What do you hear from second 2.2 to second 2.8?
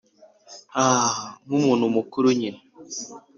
nyine"